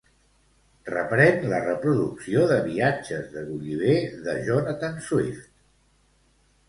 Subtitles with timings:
[0.93, 5.49] Reprèn la reproducció de "Viatges de Gulliver" de Jonathan Swift.